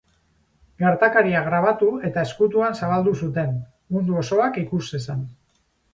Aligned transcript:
Gertakaria 0.83 1.43
grabatu 1.49 1.89
eta 2.09 2.23
ezkutuan 2.29 2.79
zabaldu 2.79 3.13
zuten 3.27 3.53
mundu 3.97 4.19
osoak 4.23 4.59
ikus 4.63 4.85
zezan. 4.89 5.21